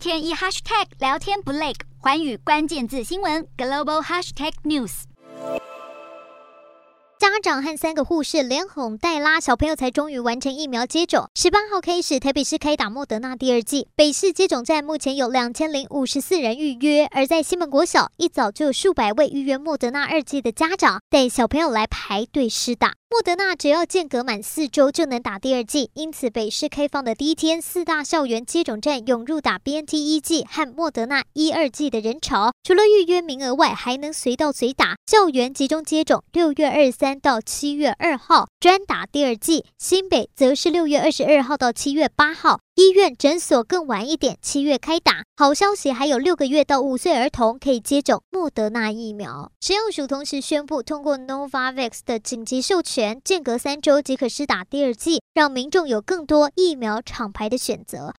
[0.00, 5.02] 天一 hashtag 聊天不累，寰宇关键字新闻 global hashtag news。
[7.18, 11.28] 家长和三个护士连哄带拉，小朋友才终于完成疫苗接种。
[11.34, 13.88] 十八号开始，台北市开打莫德纳第二剂。
[13.94, 22.94] 北市接种站目前有两千零五十四人预约，而在西门国小，一早就有数百位预约莫德纳二剂的家长带小朋友来排队施打。
[23.12, 32.52] 莫德纳只要间隔满四周就能打第二剂，因此北市开放的第一天，四大校园接种站涌入打 BNT 一剂和莫德纳一二剂的人潮。
[32.62, 34.94] 除了预约名额外，还能随到随打。
[35.08, 39.64] 校园集中接种，六月二三到七月二号专打第二剂。
[39.76, 42.60] 新北则是六月二十二号到七月八号。
[42.80, 45.24] 医院、诊所更晚一点，七月开打。
[45.36, 49.52] 好消息，还有六个月到五岁儿童可以接种莫德纳疫苗。
[49.60, 58.08] 食药署同时宣布，通过 Novavax 的紧急授权，间隔三周即可施打第二剂，让民众有更多疫苗厂牌的选择。